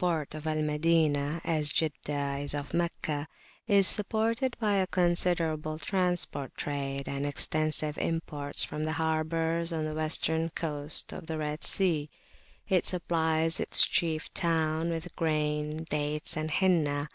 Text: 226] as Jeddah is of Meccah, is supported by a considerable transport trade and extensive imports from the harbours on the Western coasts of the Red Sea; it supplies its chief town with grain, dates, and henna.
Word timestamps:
226] 0.00 1.42
as 1.44 1.70
Jeddah 1.74 2.38
is 2.38 2.54
of 2.54 2.72
Meccah, 2.72 3.28
is 3.68 3.86
supported 3.86 4.56
by 4.58 4.76
a 4.76 4.86
considerable 4.86 5.78
transport 5.78 6.56
trade 6.56 7.06
and 7.06 7.26
extensive 7.26 7.98
imports 7.98 8.64
from 8.64 8.86
the 8.86 8.92
harbours 8.94 9.74
on 9.74 9.84
the 9.84 9.92
Western 9.92 10.48
coasts 10.54 11.12
of 11.12 11.26
the 11.26 11.36
Red 11.36 11.62
Sea; 11.62 12.08
it 12.66 12.86
supplies 12.86 13.60
its 13.60 13.84
chief 13.86 14.32
town 14.32 14.88
with 14.88 15.14
grain, 15.16 15.84
dates, 15.90 16.34
and 16.34 16.50
henna. 16.50 17.06